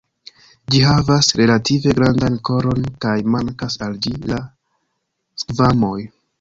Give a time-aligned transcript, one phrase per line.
[0.75, 4.43] Ĝi havas relative grandan koron kaj mankas al ĝi la
[5.47, 5.97] skvamoj.